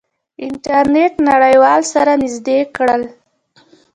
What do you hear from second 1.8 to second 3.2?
سره نزدې کړل.